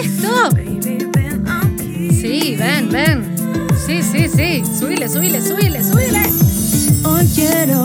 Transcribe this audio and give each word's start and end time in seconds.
esto? 0.00 0.50
Sí, 2.10 2.56
ven, 2.56 2.88
ven. 2.90 3.36
Sí, 3.86 4.02
sí, 4.02 4.28
sí. 4.28 4.62
Subile, 4.78 5.08
subile, 5.08 5.40
subile, 5.40 5.82
subile. 5.82 6.22
Hoy 7.04 7.26
quiero 7.34 7.82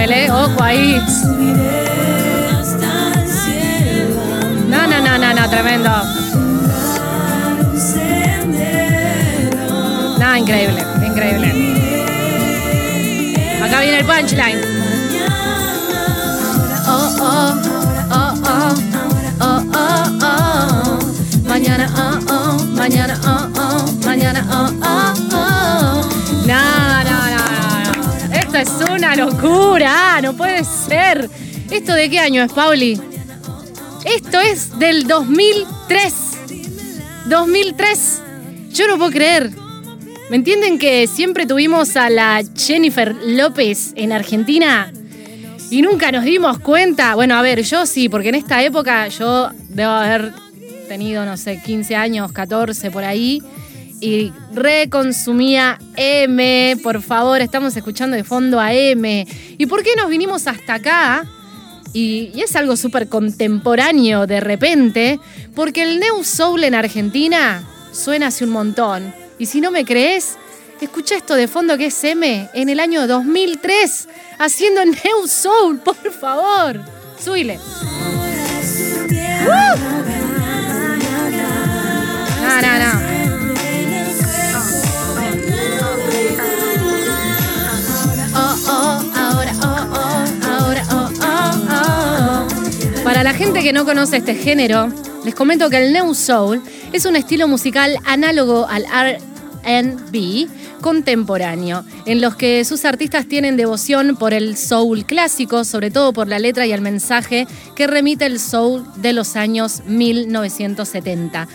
Ojo 0.00 0.62
ahí. 0.62 0.96
No, 4.68 4.86
no, 4.86 5.00
no, 5.00 5.18
no, 5.18 5.34
no, 5.34 5.50
tremendo. 5.50 5.90
Increíble, 10.38 10.84
increíble. 11.04 11.48
Acá 13.60 13.80
viene 13.80 13.98
el 13.98 14.04
punchline. 14.04 14.60
Oh, 16.86 17.16
oh, 17.20 17.54
oh, 18.12 18.34
oh, 18.44 18.74
oh, 19.40 19.64
oh, 19.74 20.04
oh. 20.22 20.98
Mañana, 21.48 21.90
oh, 21.96 22.18
oh, 22.30 22.64
mañana, 22.76 23.18
oh, 23.24 23.48
oh, 23.56 23.92
mañana, 24.06 24.46
oh, 24.48 24.70
oh, 24.80 25.14
oh. 25.32 26.17
Es 28.60 28.72
una 28.90 29.14
locura, 29.14 30.20
no 30.20 30.36
puede 30.36 30.64
ser. 30.64 31.30
¿Esto 31.70 31.94
de 31.94 32.10
qué 32.10 32.18
año 32.18 32.42
es, 32.42 32.52
Pauli? 32.52 33.00
Esto 34.04 34.40
es 34.40 34.76
del 34.80 35.06
2003. 35.06 36.14
2003. 37.26 38.22
Yo 38.72 38.88
no 38.88 38.98
puedo 38.98 39.12
creer. 39.12 39.52
¿Me 40.28 40.34
entienden 40.34 40.80
que 40.80 41.06
siempre 41.06 41.46
tuvimos 41.46 41.96
a 41.96 42.10
la 42.10 42.42
Jennifer 42.56 43.14
López 43.24 43.92
en 43.94 44.10
Argentina? 44.10 44.92
Y 45.70 45.80
nunca 45.80 46.10
nos 46.10 46.24
dimos 46.24 46.58
cuenta. 46.58 47.14
Bueno, 47.14 47.36
a 47.36 47.42
ver, 47.42 47.62
yo 47.62 47.86
sí, 47.86 48.08
porque 48.08 48.30
en 48.30 48.34
esta 48.34 48.60
época 48.64 49.06
yo 49.06 49.50
debo 49.68 49.92
haber 49.92 50.32
tenido, 50.88 51.24
no 51.24 51.36
sé, 51.36 51.62
15 51.64 51.94
años, 51.94 52.32
14 52.32 52.90
por 52.90 53.04
ahí. 53.04 53.40
Y 54.00 54.32
reconsumía 54.54 55.78
M, 55.96 56.76
por 56.82 57.02
favor, 57.02 57.40
estamos 57.40 57.76
escuchando 57.76 58.16
de 58.16 58.24
fondo 58.24 58.60
a 58.60 58.72
M. 58.72 59.26
¿Y 59.58 59.66
por 59.66 59.82
qué 59.82 59.96
nos 59.96 60.08
vinimos 60.08 60.46
hasta 60.46 60.74
acá? 60.74 61.26
Y, 61.92 62.30
y 62.34 62.42
es 62.42 62.54
algo 62.54 62.76
súper 62.76 63.08
contemporáneo 63.08 64.26
de 64.26 64.40
repente, 64.40 65.18
porque 65.54 65.82
el 65.82 65.98
New 65.98 66.22
Soul 66.22 66.64
en 66.64 66.74
Argentina 66.74 67.64
suena 67.92 68.28
hace 68.28 68.44
un 68.44 68.50
montón. 68.50 69.14
Y 69.38 69.46
si 69.46 69.60
no 69.60 69.70
me 69.70 69.84
crees, 69.84 70.36
escucha 70.80 71.16
esto 71.16 71.34
de 71.34 71.48
fondo 71.48 71.76
que 71.76 71.86
es 71.86 72.04
M 72.04 72.48
en 72.52 72.68
el 72.68 72.80
año 72.80 73.06
2003, 73.06 74.08
haciendo 74.38 74.84
New 74.84 75.26
Soul, 75.26 75.80
por 75.80 76.12
favor. 76.12 76.80
Subile. 77.22 77.58
No, 82.42 82.62
no, 82.62 82.78
no. 82.78 83.07
Gente 93.38 93.62
que 93.62 93.72
no 93.72 93.84
conoce 93.84 94.16
este 94.16 94.34
género, 94.34 94.92
les 95.24 95.32
comento 95.32 95.70
que 95.70 95.76
el 95.76 95.92
New 95.92 96.12
Soul 96.12 96.60
es 96.92 97.04
un 97.04 97.14
estilo 97.14 97.46
musical 97.46 97.96
análogo 98.04 98.66
al 98.66 98.84
RB 99.62 100.48
contemporáneo, 100.80 101.84
en 102.04 102.20
los 102.20 102.34
que 102.34 102.64
sus 102.64 102.84
artistas 102.84 103.26
tienen 103.26 103.56
devoción 103.56 104.16
por 104.16 104.34
el 104.34 104.56
soul 104.56 105.06
clásico, 105.06 105.62
sobre 105.62 105.92
todo 105.92 106.12
por 106.12 106.26
la 106.26 106.40
letra 106.40 106.66
y 106.66 106.72
el 106.72 106.80
mensaje 106.80 107.46
que 107.76 107.86
remite 107.86 108.26
el 108.26 108.40
soul 108.40 108.84
de 108.96 109.12
los 109.12 109.36
años 109.36 109.82
1970. 109.86 111.46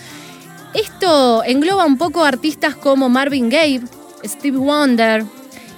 Esto 0.73 1.44
engloba 1.44 1.85
un 1.85 1.97
poco 1.97 2.23
artistas 2.23 2.75
como 2.75 3.09
Marvin 3.09 3.50
Gaye, 3.50 3.81
Steve 4.23 4.57
Wonder 4.57 5.25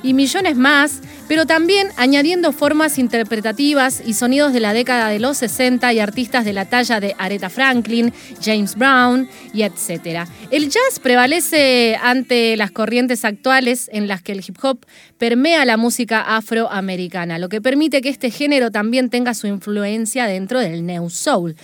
y 0.03 0.13
millones 0.13 0.55
más, 0.55 1.01
pero 1.27 1.45
también 1.45 1.89
añadiendo 1.97 2.51
formas 2.51 2.97
interpretativas 2.97 4.01
y 4.05 4.13
sonidos 4.13 4.53
de 4.53 4.59
la 4.59 4.73
década 4.73 5.09
de 5.09 5.19
los 5.19 5.37
60 5.37 5.91
y 5.93 5.99
artistas 5.99 6.45
de 6.45 6.53
la 6.53 6.65
talla 6.65 6.99
de 6.99 7.15
Aretha 7.17 7.49
Franklin, 7.49 8.13
James 8.41 8.75
Brown 8.75 9.27
y 9.53 9.63
etc. 9.63 10.27
El 10.51 10.69
jazz 10.69 10.99
prevalece 11.01 11.97
ante 12.01 12.57
las 12.57 12.71
corrientes 12.71 13.25
actuales 13.25 13.89
en 13.93 14.07
las 14.07 14.21
que 14.21 14.33
el 14.33 14.43
hip 14.45 14.57
hop 14.61 14.85
permea 15.17 15.65
la 15.65 15.77
música 15.77 16.21
afroamericana, 16.21 17.39
lo 17.39 17.49
que 17.49 17.61
permite 17.61 18.01
que 18.01 18.09
este 18.09 18.29
género 18.31 18.71
también 18.71 19.09
tenga 19.09 19.33
su 19.33 19.47
influencia 19.47 20.25
dentro 20.25 20.59
del 20.59 20.85
New 20.85 21.09
Soul 21.09 21.55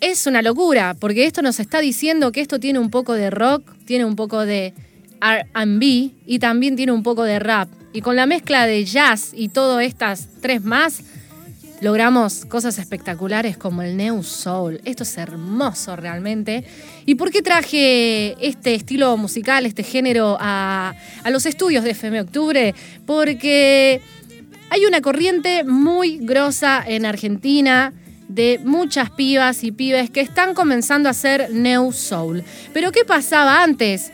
es 0.00 0.26
una 0.26 0.42
locura, 0.42 0.94
porque 0.98 1.24
esto 1.26 1.42
nos 1.42 1.58
está 1.60 1.80
diciendo 1.80 2.30
que 2.32 2.40
esto 2.40 2.60
tiene 2.60 2.78
un 2.78 2.90
poco 2.90 3.14
de 3.14 3.30
rock, 3.30 3.64
tiene 3.84 4.04
un 4.04 4.16
poco 4.16 4.44
de 4.46 4.72
RB 5.20 5.82
y 6.26 6.38
también 6.38 6.76
tiene 6.76 6.92
un 6.92 7.02
poco 7.02 7.24
de 7.24 7.38
rap. 7.38 7.68
Y 7.92 8.02
con 8.02 8.16
la 8.16 8.26
mezcla 8.26 8.66
de 8.66 8.84
jazz 8.84 9.30
y 9.32 9.48
todas 9.48 9.84
estas 9.84 10.28
tres 10.40 10.62
más, 10.62 11.00
logramos 11.80 12.44
cosas 12.44 12.78
espectaculares 12.78 13.56
como 13.56 13.82
el 13.82 13.96
New 13.96 14.22
Soul. 14.22 14.80
Esto 14.84 15.04
es 15.04 15.16
hermoso 15.16 15.96
realmente. 15.96 16.64
¿Y 17.06 17.14
por 17.14 17.30
qué 17.30 17.40
traje 17.40 18.36
este 18.46 18.74
estilo 18.74 19.16
musical, 19.16 19.64
este 19.64 19.82
género 19.82 20.36
a, 20.40 20.94
a 21.22 21.30
los 21.30 21.46
estudios 21.46 21.84
de 21.84 21.90
FM 21.90 22.20
Octubre? 22.20 22.74
Porque 23.06 24.02
hay 24.70 24.84
una 24.84 25.00
corriente 25.00 25.64
muy 25.64 26.18
grosa 26.18 26.84
en 26.86 27.06
Argentina 27.06 27.92
de 28.28 28.60
muchas 28.62 29.10
pibas 29.10 29.64
y 29.64 29.72
pibes 29.72 30.10
que 30.10 30.20
están 30.20 30.54
comenzando 30.54 31.08
a 31.08 31.12
hacer 31.12 31.50
New 31.52 31.92
Soul. 31.92 32.44
Pero 32.74 32.92
¿qué 32.92 33.04
pasaba 33.06 33.62
antes? 33.62 34.10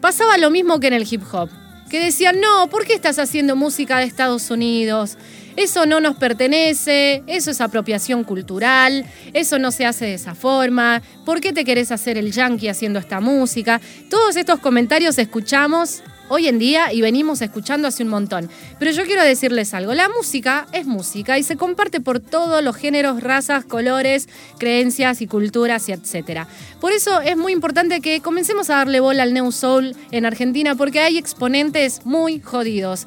Pasaba 0.00 0.36
lo 0.38 0.50
mismo 0.50 0.80
que 0.80 0.88
en 0.88 0.94
el 0.94 1.06
hip 1.08 1.22
hop. 1.32 1.48
Que 1.92 2.00
decían, 2.00 2.40
no, 2.40 2.70
¿por 2.70 2.86
qué 2.86 2.94
estás 2.94 3.18
haciendo 3.18 3.54
música 3.54 3.98
de 3.98 4.06
Estados 4.06 4.50
Unidos? 4.50 5.18
Eso 5.56 5.84
no 5.84 6.00
nos 6.00 6.16
pertenece, 6.16 7.22
eso 7.26 7.50
es 7.50 7.60
apropiación 7.60 8.24
cultural, 8.24 9.04
eso 9.34 9.58
no 9.58 9.70
se 9.70 9.84
hace 9.84 10.06
de 10.06 10.14
esa 10.14 10.34
forma, 10.34 11.02
¿por 11.26 11.42
qué 11.42 11.52
te 11.52 11.66
querés 11.66 11.92
hacer 11.92 12.16
el 12.16 12.32
yankee 12.32 12.68
haciendo 12.68 12.98
esta 12.98 13.20
música? 13.20 13.78
Todos 14.08 14.36
estos 14.36 14.60
comentarios 14.60 15.18
escuchamos 15.18 16.02
hoy 16.32 16.48
en 16.48 16.58
día 16.58 16.94
y 16.94 17.02
venimos 17.02 17.42
escuchando 17.42 17.86
hace 17.86 18.02
un 18.02 18.08
montón. 18.08 18.48
Pero 18.78 18.90
yo 18.90 19.04
quiero 19.04 19.22
decirles 19.22 19.74
algo, 19.74 19.92
la 19.92 20.08
música 20.08 20.66
es 20.72 20.86
música 20.86 21.38
y 21.38 21.42
se 21.42 21.58
comparte 21.58 22.00
por 22.00 22.20
todos 22.20 22.64
los 22.64 22.74
géneros, 22.74 23.22
razas, 23.22 23.66
colores, 23.66 24.30
creencias 24.58 25.20
y 25.20 25.26
culturas 25.26 25.90
y 25.90 25.92
etcétera. 25.92 26.48
Por 26.80 26.92
eso 26.92 27.20
es 27.20 27.36
muy 27.36 27.52
importante 27.52 28.00
que 28.00 28.22
comencemos 28.22 28.70
a 28.70 28.76
darle 28.76 29.00
bola 29.00 29.24
al 29.24 29.34
New 29.34 29.52
Soul 29.52 29.94
en 30.10 30.24
Argentina 30.24 30.74
porque 30.74 31.00
hay 31.00 31.18
exponentes 31.18 32.06
muy 32.06 32.40
jodidos. 32.40 33.06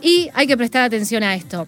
Y 0.00 0.30
hay 0.34 0.46
que 0.46 0.56
prestar 0.56 0.84
atención 0.84 1.24
a 1.24 1.34
esto. 1.34 1.66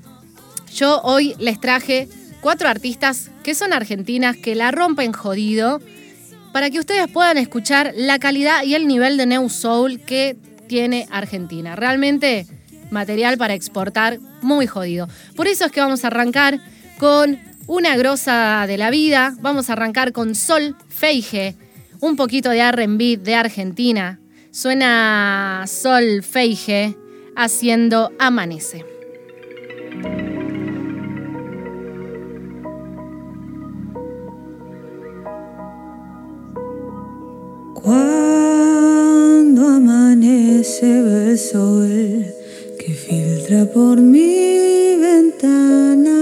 Yo 0.73 1.01
hoy 1.03 1.35
les 1.41 1.61
traje 1.61 2.09
cuatro 2.41 2.69
artistas 2.69 3.33
que 3.43 3.57
son 3.57 3.73
argentinas, 3.73 4.37
que 4.37 4.55
la 4.55 4.71
rompen 4.71 5.13
jodido, 5.13 5.81
para 6.53 6.71
que 6.71 6.79
ustedes 6.79 7.09
puedan 7.09 7.39
escuchar 7.39 7.93
la 7.97 8.21
calidad 8.21 8.63
y 8.63 8.77
el 8.77 8.87
nivel 8.87 9.17
de 9.17 9.27
New 9.27 9.49
Soul 9.51 10.01
que 10.01 10.37
tiene 10.67 11.07
Argentina. 11.11 11.77
Realmente 11.77 12.47
material 12.91 13.37
para 13.39 13.55
exportar 13.55 14.19
muy 14.43 14.67
jodido. 14.67 15.09
Por 15.35 15.49
eso 15.49 15.65
es 15.65 15.73
que 15.73 15.81
vamos 15.81 16.05
a 16.05 16.09
arrancar 16.09 16.61
con 16.99 17.39
una 17.67 17.97
grosa 17.97 18.65
de 18.67 18.79
la 18.79 18.91
vida. 18.91 19.35
Vamos 19.41 19.71
a 19.71 19.75
arrancar 19.75 20.13
con 20.13 20.35
Sol 20.35 20.77
Feige, 20.89 21.57
un 22.01 22.17
poquito 22.17 22.51
de 22.51 22.71
RB 22.71 23.19
de 23.23 23.35
Argentina. 23.35 24.21
Suena 24.51 25.65
Sol 25.67 26.23
Feige 26.23 26.97
haciendo 27.37 28.13
Amanece 28.19 28.85
amanece 39.87 40.99
el 40.99 41.39
sol 41.39 42.27
que 42.77 42.93
filtra 42.93 43.65
por 43.67 44.01
mi 44.01 44.97
ventana, 44.97 46.19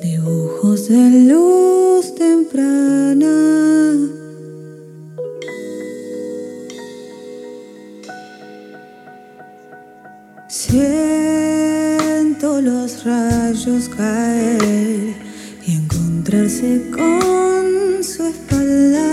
dibujos 0.00 0.88
de 0.88 1.10
luz 1.30 2.14
temprana. 2.14 3.36
Siento 10.48 11.40
los 12.60 13.04
rayos 13.04 13.88
caer 13.88 15.16
y 15.66 15.72
encontrarse 15.72 16.90
con 16.92 18.04
su 18.04 18.24
espalda. 18.24 19.11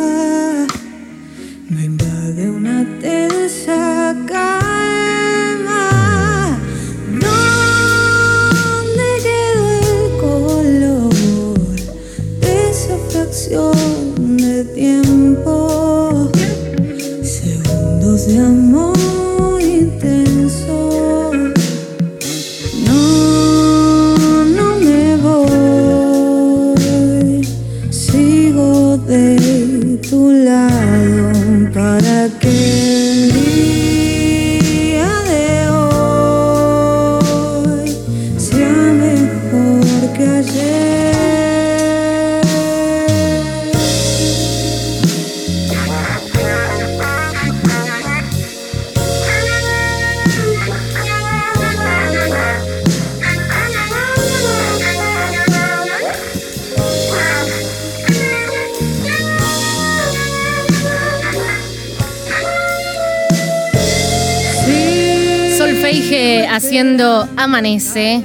Haciendo 66.60 67.28
Amanece. 67.38 68.22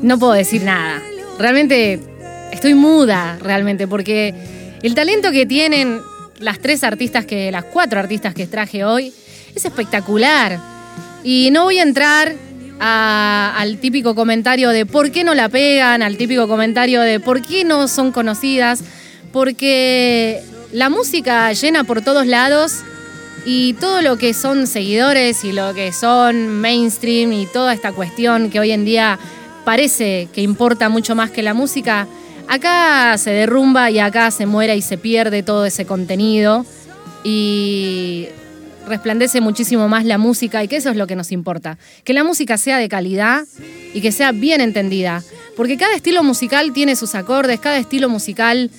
No 0.00 0.18
puedo 0.18 0.32
decir 0.32 0.62
nada. 0.62 1.02
Realmente 1.38 2.00
estoy 2.52 2.72
muda, 2.72 3.38
realmente, 3.40 3.86
porque 3.86 4.34
el 4.82 4.94
talento 4.94 5.30
que 5.30 5.44
tienen 5.44 6.00
las 6.38 6.58
tres 6.58 6.84
artistas 6.84 7.26
que, 7.26 7.52
las 7.52 7.64
cuatro 7.64 8.00
artistas 8.00 8.32
que 8.32 8.46
traje 8.46 8.82
hoy, 8.82 9.12
es 9.54 9.62
espectacular. 9.62 10.58
Y 11.22 11.50
no 11.52 11.64
voy 11.64 11.78
a 11.78 11.82
entrar 11.82 12.34
al 12.78 13.76
típico 13.76 14.14
comentario 14.14 14.70
de 14.70 14.86
por 14.86 15.10
qué 15.10 15.22
no 15.22 15.34
la 15.34 15.50
pegan, 15.50 16.02
al 16.02 16.16
típico 16.16 16.48
comentario 16.48 17.02
de 17.02 17.20
por 17.20 17.42
qué 17.42 17.62
no 17.62 17.88
son 17.88 18.10
conocidas, 18.10 18.82
porque 19.32 20.40
la 20.72 20.88
música 20.88 21.52
llena 21.52 21.84
por 21.84 22.00
todos 22.00 22.26
lados 22.26 22.84
y 23.44 23.74
todo 23.74 24.02
lo 24.02 24.16
que 24.18 24.34
son 24.34 24.66
seguidores 24.66 25.44
y 25.44 25.52
lo 25.52 25.74
que 25.74 25.92
son 25.92 26.48
mainstream 26.60 27.32
y 27.32 27.46
toda 27.46 27.72
esta 27.72 27.92
cuestión 27.92 28.50
que 28.50 28.60
hoy 28.60 28.72
en 28.72 28.84
día 28.84 29.18
parece 29.64 30.28
que 30.32 30.42
importa 30.42 30.88
mucho 30.88 31.14
más 31.14 31.30
que 31.30 31.42
la 31.42 31.54
música, 31.54 32.06
acá 32.48 33.16
se 33.18 33.30
derrumba 33.30 33.90
y 33.90 33.98
acá 33.98 34.30
se 34.30 34.46
muere 34.46 34.76
y 34.76 34.82
se 34.82 34.98
pierde 34.98 35.42
todo 35.42 35.64
ese 35.64 35.86
contenido 35.86 36.66
y 37.24 38.26
resplandece 38.86 39.40
muchísimo 39.40 39.88
más 39.88 40.04
la 40.04 40.18
música 40.18 40.64
y 40.64 40.68
que 40.68 40.76
eso 40.76 40.90
es 40.90 40.96
lo 40.96 41.06
que 41.06 41.16
nos 41.16 41.32
importa, 41.32 41.78
que 42.04 42.12
la 42.12 42.24
música 42.24 42.58
sea 42.58 42.78
de 42.78 42.88
calidad 42.88 43.44
y 43.94 44.00
que 44.00 44.12
sea 44.12 44.32
bien 44.32 44.60
entendida, 44.60 45.22
porque 45.56 45.76
cada 45.76 45.94
estilo 45.94 46.22
musical 46.22 46.72
tiene 46.72 46.96
sus 46.96 47.14
acordes, 47.14 47.60
cada 47.60 47.78
estilo 47.78 48.08
musical 48.08 48.70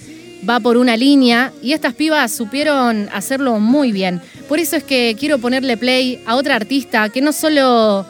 va 0.48 0.60
por 0.60 0.78
una 0.78 0.98
línea 0.98 1.52
y 1.62 1.74
estas 1.74 1.94
pibas 1.94 2.32
supieron 2.32 3.10
hacerlo 3.14 3.60
muy 3.60 3.92
bien. 3.92 4.22
Por 4.48 4.60
eso 4.60 4.76
es 4.76 4.84
que 4.84 5.16
quiero 5.20 5.40
ponerle 5.40 5.78
play 5.78 6.22
a 6.26 6.36
otra 6.36 6.56
artista 6.56 7.10
que 7.10 7.22
no 7.22 7.32
solo 7.32 8.06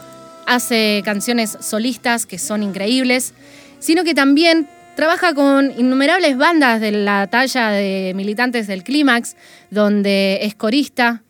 hace 0.46 1.02
canciones 1.04 1.56
solistas 1.60 2.26
que 2.26 2.38
son 2.38 2.62
increíbles, 2.62 3.34
sino 3.78 4.04
que 4.04 4.14
también 4.14 4.68
trabaja 4.96 5.34
con 5.34 5.72
innumerables 5.78 6.36
bandas 6.36 6.80
de 6.80 6.92
la 6.92 7.26
talla 7.28 7.70
de 7.70 8.12
militantes 8.14 8.66
del 8.66 8.82
Clímax, 8.84 9.36
donde 9.70 10.40
es 10.42 10.54
corista 10.54 11.22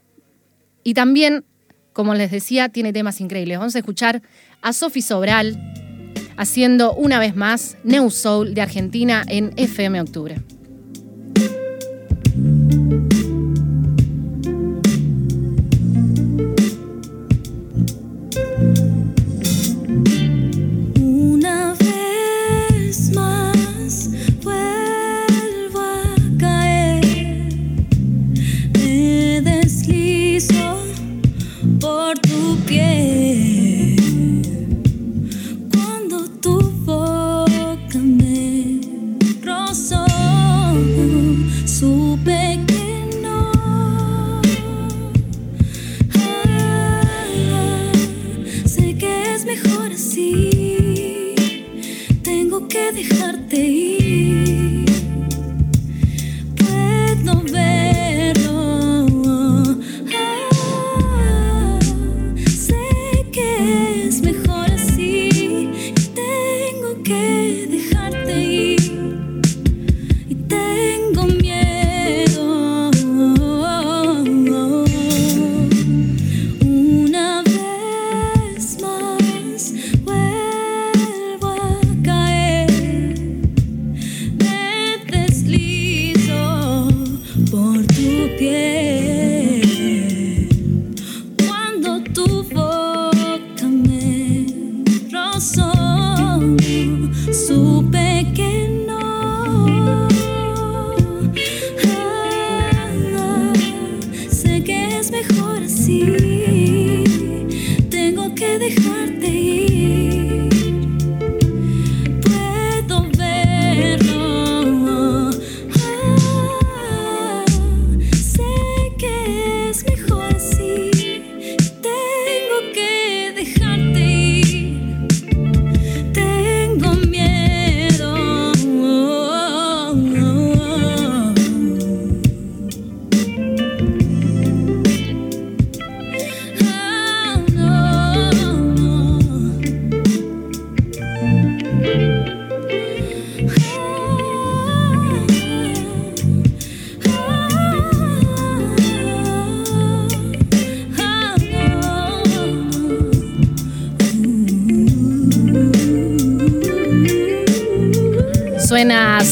y 0.85 0.95
también, 0.95 1.45
como 1.93 2.15
les 2.15 2.31
decía, 2.31 2.69
tiene 2.69 2.93
temas 2.93 3.21
increíbles. 3.21 3.59
Vamos 3.59 3.75
a 3.77 3.79
escuchar 3.79 4.23
a 4.61 4.73
Sofi 4.73 5.03
Sobral 5.03 5.59
haciendo 6.37 6.95
una 6.95 7.19
vez 7.19 7.37
más 7.37 7.77
New 7.85 8.11
Soul 8.11 8.55
de 8.55 8.63
Argentina 8.63 9.25
en 9.29 9.53
FM 9.57 10.01
Octubre. 10.01 10.41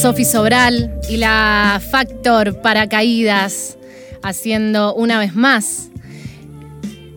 Sofi 0.00 0.24
Sobral 0.24 0.98
y 1.10 1.18
la 1.18 1.78
Factor 1.90 2.62
Paracaídas 2.62 3.76
haciendo 4.22 4.94
una 4.94 5.18
vez 5.18 5.34
más 5.34 5.90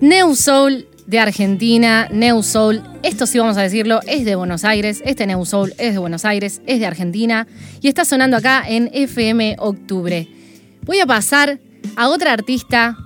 New 0.01 0.35
Soul 0.35 0.89
de 1.07 1.17
Argentina, 1.17 2.09
New 2.11 2.43
Soul, 2.43 2.83
esto 3.01 3.25
sí 3.25 3.39
vamos 3.39 3.55
a 3.55 3.61
decirlo, 3.61 4.01
es 4.05 4.25
de 4.25 4.35
Buenos 4.35 4.65
Aires, 4.65 5.01
este 5.05 5.25
New 5.25 5.45
Soul 5.45 5.73
es 5.77 5.93
de 5.93 5.99
Buenos 5.99 6.25
Aires, 6.25 6.61
es 6.67 6.81
de 6.81 6.85
Argentina 6.85 7.47
y 7.79 7.87
está 7.87 8.03
sonando 8.03 8.35
acá 8.35 8.65
en 8.67 8.89
FM 8.91 9.55
Octubre. 9.59 10.27
Voy 10.81 10.99
a 10.99 11.05
pasar 11.05 11.59
a 11.95 12.09
otra 12.09 12.33
artista 12.33 12.97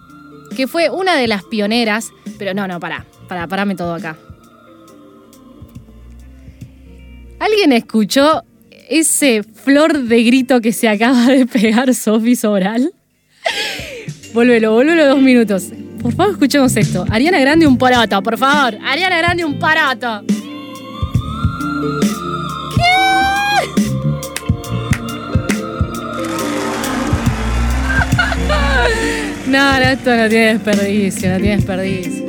que 0.55 0.65
fue 0.65 0.89
una 0.89 1.15
de 1.15 1.27
las 1.27 1.43
pioneras, 1.43 2.09
pero 2.39 2.55
no, 2.55 2.67
no, 2.67 2.79
pará, 2.79 3.05
pará, 3.27 3.45
parame 3.45 3.75
todo 3.75 3.93
acá. 3.93 4.17
¿Alguien 7.39 7.73
escuchó 7.73 8.43
ese 8.89 9.43
flor 9.43 10.03
de 10.03 10.23
grito 10.23 10.61
que 10.61 10.71
se 10.71 10.87
acaba 10.87 11.27
de 11.27 11.45
pegar 11.45 11.93
Sofi 11.93 12.35
Sobral? 12.35 12.91
Vuélvelo, 14.33 14.73
vuélvelo 14.73 15.07
dos 15.07 15.21
minutos. 15.21 15.69
Por 16.01 16.13
favor, 16.13 16.33
escuchemos 16.33 16.75
esto. 16.75 17.05
Ariana 17.09 17.39
Grande, 17.39 17.65
un 17.65 17.77
parato, 17.77 18.21
por 18.21 18.37
favor. 18.37 18.77
Ariana 18.83 19.17
Grande, 19.17 19.45
un 19.45 19.57
parato. 19.57 20.23
¿Qué? 22.75 23.87
No, 29.47 29.79
no, 29.79 29.85
esto 29.85 30.15
no 30.15 30.27
tiene 30.27 30.53
desperdicio, 30.53 31.29
no 31.29 31.37
tiene 31.37 31.55
desperdicio. 31.55 32.27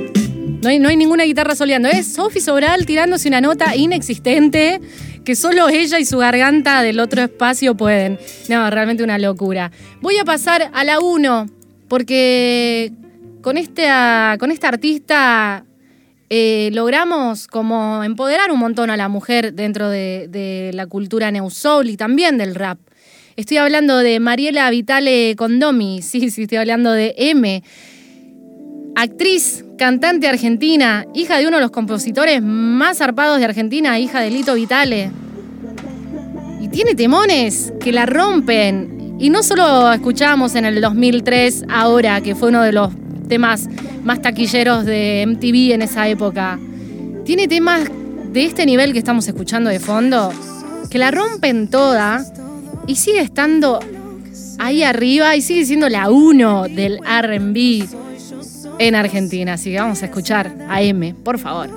No 0.63 0.69
hay, 0.69 0.79
no 0.79 0.89
hay 0.89 0.97
ninguna 0.97 1.25
guitarra 1.25 1.55
soleando. 1.55 1.89
Es 1.89 2.15
Sofi 2.15 2.41
Sobral 2.41 2.87
tirándose 2.87 3.29
una 3.29 3.41
nota 3.41 3.77
inexistente 3.77 4.81
que 5.29 5.37
solo 5.37 5.69
ella 5.69 5.99
y 5.99 6.07
su 6.07 6.17
garganta 6.17 6.81
del 6.81 6.99
otro 7.01 7.21
espacio 7.21 7.77
pueden. 7.77 8.19
No, 8.49 8.71
realmente 8.71 9.05
una 9.05 9.19
locura. 9.19 9.71
Voy 10.01 10.17
a 10.17 10.25
pasar 10.25 10.71
a 10.73 10.85
la 10.85 11.01
1, 11.01 11.51
porque 11.87 12.93
con 13.43 13.59
esta, 13.59 14.37
con 14.41 14.51
esta 14.51 14.69
artista 14.69 15.67
eh, 16.31 16.71
logramos 16.73 17.47
como 17.47 18.03
empoderar 18.05 18.51
un 18.51 18.59
montón 18.59 18.89
a 18.89 18.97
la 18.97 19.11
mujer 19.11 19.53
dentro 19.53 19.91
de, 19.91 20.29
de 20.31 20.71
la 20.73 20.87
cultura 20.87 21.31
neusol 21.31 21.91
y 21.91 21.99
también 21.99 22.39
del 22.39 22.55
rap. 22.55 22.79
Estoy 23.37 23.59
hablando 23.59 23.99
de 23.99 24.21
Mariela 24.21 24.71
Vitale 24.71 25.37
Condomi, 25.37 26.01
sí, 26.03 26.31
sí, 26.31 26.45
estoy 26.45 26.57
hablando 26.57 26.91
de 26.93 27.15
M. 27.19 27.63
Actriz, 29.01 29.65
cantante 29.79 30.27
argentina, 30.27 31.07
hija 31.15 31.39
de 31.39 31.47
uno 31.47 31.59
de 31.59 31.63
los 31.63 31.71
compositores 31.71 32.43
más 32.43 32.99
zarpados 32.99 33.39
de 33.39 33.45
Argentina, 33.45 33.97
hija 34.01 34.19
de 34.19 34.29
Lito 34.33 34.55
Vitale. 34.55 35.13
Y 36.61 36.67
tiene 36.67 36.97
temones 36.97 37.73
que 37.79 37.93
la 37.93 38.07
rompen. 38.07 39.15
Y 39.21 39.31
no 39.31 39.45
solo 39.45 39.93
escuchábamos 39.93 40.57
en 40.57 40.65
el 40.65 40.81
2003, 40.81 41.67
ahora, 41.69 42.21
que 42.23 42.35
fue 42.35 42.49
uno 42.49 42.61
de 42.61 42.73
los 42.73 42.91
temas 43.29 43.69
más 44.03 44.21
taquilleros 44.21 44.85
de 44.85 45.25
MTV 45.29 45.75
en 45.75 45.83
esa 45.83 46.09
época. 46.09 46.59
Tiene 47.25 47.47
temas 47.47 47.89
de 48.33 48.45
este 48.47 48.67
nivel 48.67 48.93
que 48.93 48.99
estamos 48.99 49.29
escuchando 49.29 49.71
de 49.71 49.79
fondo, 49.79 50.33
que 50.91 50.99
la 50.99 51.13
rompen 51.13 51.69
toda 51.69 52.25
y 52.89 52.97
sigue 52.97 53.21
estando 53.21 53.79
ahí 54.59 54.83
arriba 54.83 55.37
y 55.37 55.41
sigue 55.41 55.65
siendo 55.65 55.89
la 55.89 56.11
uno 56.11 56.65
del 56.65 56.99
RB 56.99 58.08
en 58.79 58.95
Argentina. 58.95 59.55
Así 59.55 59.71
que 59.73 59.79
vamos 59.79 60.03
a 60.03 60.07
escuchar 60.07 60.55
a 60.69 60.83
M, 60.83 61.15
por 61.25 61.39
favor. 61.39 61.69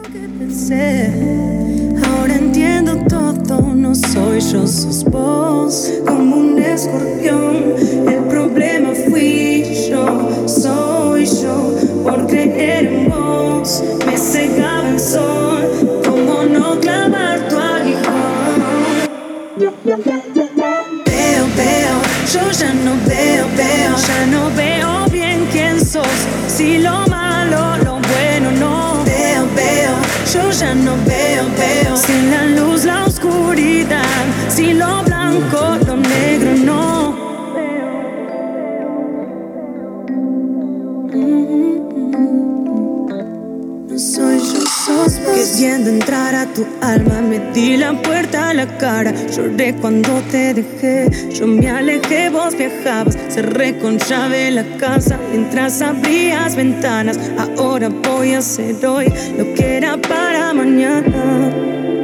Queriendo 45.51 45.89
entrar 45.89 46.33
a 46.33 46.45
tu 46.45 46.65
alma, 46.79 47.21
metí 47.21 47.75
la 47.75 47.91
puerta 48.01 48.51
a 48.51 48.53
la 48.53 48.65
cara. 48.77 49.13
Lloré 49.35 49.75
cuando 49.75 50.21
te 50.31 50.53
dejé, 50.53 51.09
yo 51.29 51.45
me 51.45 51.69
alejé, 51.69 52.29
vos 52.29 52.57
viajabas. 52.57 53.17
Cerré 53.27 53.77
con 53.77 53.97
llave 53.97 54.49
la 54.49 54.63
casa 54.77 55.19
mientras 55.29 55.81
abrías 55.81 56.55
ventanas. 56.55 57.19
Ahora 57.37 57.89
voy 57.89 58.33
a 58.33 58.37
hacer 58.37 58.83
hoy 58.85 59.11
lo 59.37 59.53
que 59.53 59.75
era 59.75 59.97
para 59.97 60.53
mañana. 60.53 61.51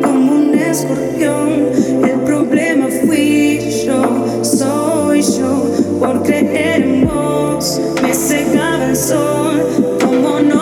Como 0.02 0.32
un 0.34 0.54
escorpión, 0.54 1.70
el 2.04 2.20
problema 2.26 2.88
fui 3.06 3.62
yo, 3.86 4.44
soy 4.44 5.22
yo. 5.22 5.72
Por 6.02 6.22
creer 6.24 6.82
en 6.82 7.06
vos, 7.08 7.80
me 8.04 8.14
cegaba 8.14 8.90
el 8.90 8.96
sol. 8.98 9.98
Como 10.02 10.42
no 10.42 10.57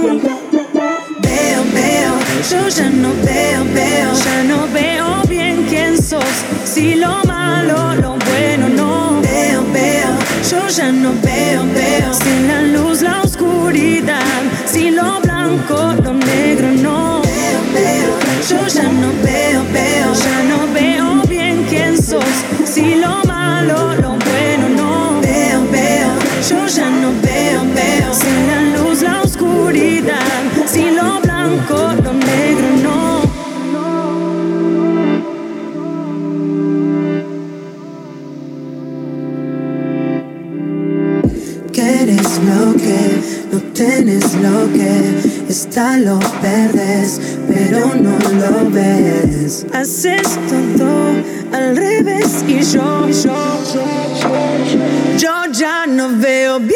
Veo, 0.00 1.64
veo, 1.74 2.12
yo 2.50 2.68
ya 2.68 2.88
no 2.88 3.10
veo, 3.24 3.64
veo, 3.74 4.12
ya 4.24 4.44
no 4.44 4.68
veo 4.72 5.22
bien 5.28 5.66
quién 5.68 6.00
sos. 6.00 6.24
Si 6.64 6.94
lo 6.94 7.22
malo, 7.24 7.94
lo 7.96 8.16
bueno 8.30 8.68
no. 8.68 9.20
Veo, 9.22 9.64
veo, 9.72 10.10
yo 10.50 10.68
ya 10.68 10.92
no 10.92 11.12
veo, 11.22 11.64
veo. 11.74 12.14
Sin 12.14 12.48
la 12.48 12.62
luz, 12.62 13.02
la 13.02 13.22
oscuridad, 13.22 14.42
si 14.66 14.90
lo 14.90 15.20
blanco, 15.20 15.94
lo 16.04 16.12
negro 16.14 16.70
no. 16.70 17.22
Veo, 17.22 17.60
veo, 17.74 18.12
yo 18.48 18.66
ya 18.68 18.84
no 18.84 19.08
veo, 19.24 19.64
veo, 19.72 20.14
ya 20.14 20.42
no 20.48 20.58
veo 20.72 20.77
Quieres 41.98 42.40
lo 42.44 42.74
que 42.74 43.48
no 43.50 43.58
tienes 43.74 44.34
lo 44.34 44.72
que 44.72 45.48
está 45.48 45.96
lo 45.96 46.20
perdes, 46.40 47.20
pero 47.48 47.92
no 47.96 48.16
lo 48.34 48.70
ves. 48.70 49.66
Haces 49.72 50.22
todo 50.48 51.10
al 51.52 51.76
revés 51.76 52.44
y 52.46 52.62
yo, 52.62 53.08
yo, 53.08 53.34
yo 55.18 55.52
ya 55.52 55.86
no 55.88 56.10
veo 56.16 56.60
bien. 56.60 56.70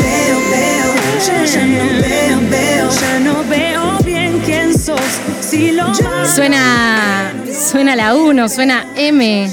Veo, 0.00 0.38
veo, 0.50 0.90
yo 1.24 1.44
ya 1.44 1.66
no 1.66 1.84
veo, 2.00 2.50
veo, 2.50 2.90
ya 3.00 3.20
no 3.20 3.44
veo 3.48 3.98
bien 4.04 4.42
quién 4.44 4.76
sos. 4.76 4.98
Si 5.40 5.70
lo 5.70 5.94
Suena, 6.34 7.32
suena 7.70 7.94
la 7.94 8.16
1, 8.16 8.48
suena 8.48 8.86
M 8.96 9.48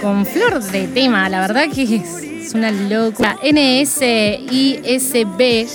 con 0.00 0.24
flor 0.24 0.62
de 0.62 0.86
tema, 0.86 1.28
la 1.28 1.40
verdad 1.40 1.64
que 1.74 1.82
es, 1.96 2.25
es 2.46 2.54
una 2.54 2.70
locura. 2.70 3.36
NSISB, 4.46 5.66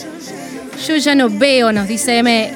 yo 0.87 0.95
ya 0.97 1.15
no 1.15 1.29
veo, 1.29 1.71
nos 1.71 1.87
dice 1.87 2.17
M. 2.17 2.53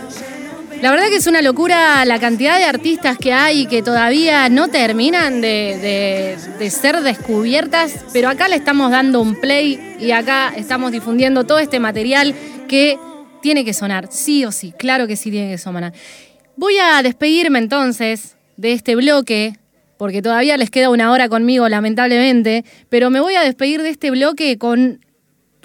La 0.81 0.91
verdad 0.91 1.07
que 1.10 1.15
es 1.15 1.27
una 1.27 1.41
locura 1.41 2.03
la 2.05 2.19
cantidad 2.19 2.57
de 2.57 2.65
artistas 2.65 3.17
que 3.17 3.31
hay 3.34 3.65
que 3.65 3.81
todavía 3.81 4.50
no 4.50 4.67
terminan 4.67 5.41
de, 5.41 5.77
de- 5.81 6.38
de 6.60 6.69
ser 6.69 7.01
descubiertas, 7.01 8.05
pero 8.13 8.29
acá 8.29 8.48
le 8.48 8.55
estamos 8.57 8.91
dando 8.91 9.22
un 9.22 9.36
play 9.36 9.95
y 10.00 10.12
acá 10.12 10.53
estamos 10.55 10.91
difundiendo 10.91 11.45
todo 11.45 11.60
este 11.60 11.79
material 11.79 12.36
que 12.67 12.98
tiene 13.41 13.63
que 13.63 13.74
sonar, 13.74 14.07
sí 14.12 14.43
o 14.45 14.51
sí, 14.51 14.74
claro 14.77 15.07
que 15.07 15.15
sí 15.15 15.31
tiene 15.31 15.51
que 15.51 15.57
sonar. 15.57 15.93
Voy 16.57 16.77
a 16.77 17.01
despedirme 17.03 17.60
entonces 17.60 18.36
de 18.57 18.74
este 18.74 18.95
bloque, 18.95 19.55
porque 19.97 20.21
todavía 20.21 20.57
les 20.57 20.69
queda 20.69 20.89
una 20.89 21.11
hora 21.11 21.29
conmigo, 21.29 21.67
lamentablemente, 21.69 22.65
pero 22.89 23.09
me 23.09 23.19
voy 23.19 23.35
a 23.35 23.41
despedir 23.41 23.81
de 23.81 23.89
este 23.89 24.11
bloque 24.11 24.57
con 24.57 24.99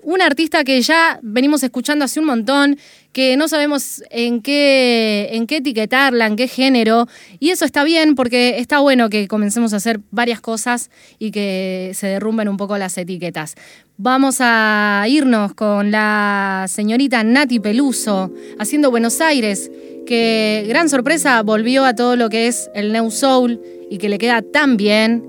una 0.02 0.26
artista 0.26 0.64
que 0.64 0.80
ya 0.80 1.18
venimos 1.22 1.62
escuchando 1.62 2.04
hace 2.04 2.20
un 2.20 2.26
montón, 2.26 2.78
que 3.12 3.36
no 3.36 3.48
sabemos 3.48 4.02
en 4.10 4.40
qué, 4.40 5.30
en 5.32 5.46
qué 5.46 5.56
etiquetarla, 5.56 6.26
en 6.26 6.36
qué 6.36 6.48
género, 6.48 7.06
y 7.38 7.50
eso 7.50 7.64
está 7.64 7.84
bien 7.84 8.14
porque 8.14 8.58
está 8.58 8.80
bueno 8.80 9.10
que 9.10 9.28
comencemos 9.28 9.72
a 9.72 9.76
hacer 9.76 10.00
varias 10.10 10.40
cosas 10.40 10.90
y 11.18 11.32
que 11.32 11.90
se 11.94 12.06
derrumben 12.06 12.48
un 12.48 12.56
poco 12.56 12.78
las 12.78 12.96
etiquetas. 12.96 13.56
Vamos 13.96 14.36
a 14.40 15.04
irnos 15.08 15.54
con 15.54 15.90
la 15.90 16.66
señorita 16.68 17.22
Nati 17.22 17.60
Peluso 17.60 18.32
haciendo 18.58 18.90
Buenos 18.90 19.20
Aires, 19.20 19.70
que 20.06 20.64
gran 20.68 20.88
sorpresa 20.88 21.42
volvió 21.42 21.84
a 21.84 21.94
todo 21.94 22.16
lo 22.16 22.30
que 22.30 22.46
es 22.46 22.70
el 22.74 22.92
New 22.92 23.10
Soul 23.10 23.60
y 23.90 23.98
que 23.98 24.08
le 24.08 24.18
queda 24.18 24.40
tan 24.40 24.76
bien 24.76 25.24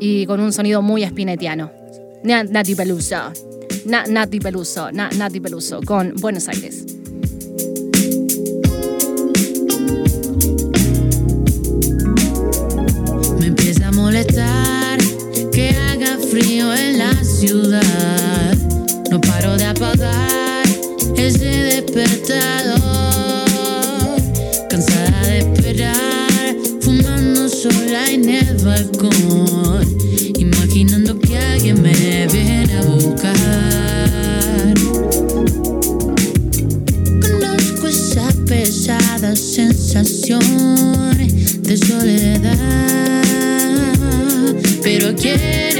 y 0.00 0.26
con 0.26 0.40
un 0.40 0.52
sonido 0.52 0.82
muy 0.82 1.04
espinetiano. 1.04 1.70
Nati 2.24 2.74
Peluso. 2.74 3.32
Nati 3.86 4.40
Peluso, 4.40 4.90
Nati 4.92 5.40
Peluso, 5.40 5.80
con 5.82 6.14
Buenos 6.16 6.48
Aires. 6.48 6.84
Me 13.38 13.46
empieza 13.46 13.88
a 13.88 13.92
molestar 13.92 14.98
que 15.52 15.70
haga 15.70 16.18
frío 16.18 16.74
en 16.74 16.98
la 16.98 17.14
ciudad. 17.24 18.56
No 19.10 19.20
paro 19.20 19.56
de 19.56 19.64
apagar 19.64 20.66
ese 21.16 21.46
despertador. 21.46 22.71
Soledad. 41.76 43.22
Pero 44.82 45.14
¿a 45.16 45.71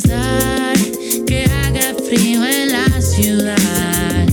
que 0.00 1.44
haga 1.44 1.92
frío 2.06 2.44
en 2.44 2.70
la 2.70 3.00
ciudad. 3.00 4.26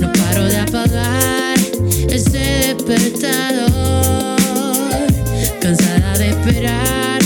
No 0.00 0.10
paro 0.12 0.44
de 0.44 0.56
apagar 0.58 1.56
ese 2.08 2.74
despertador. 2.74 4.36
Cansada 5.60 6.18
de 6.18 6.30
esperar, 6.30 7.22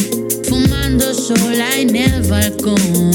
fumando 0.48 1.14
sola 1.14 1.78
en 1.78 1.96
el 1.96 2.22
balcón. 2.24 3.07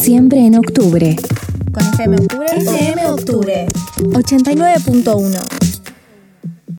Siempre 0.00 0.46
en 0.46 0.56
octubre. 0.56 1.16
Con 1.72 1.82
FM 1.82 2.16
Octubre. 2.16 2.46
FM 2.56 3.06
Octubre. 3.06 3.66
89.1. 3.98 5.67